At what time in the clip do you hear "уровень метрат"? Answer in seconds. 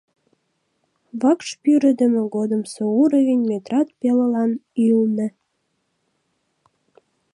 3.01-3.87